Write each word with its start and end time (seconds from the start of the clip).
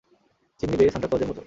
Chimney 0.59 0.75
বেয়ে 0.77 0.91
Santa 0.93 1.07
ক্লজের 1.09 1.27
মতো। 1.27 1.39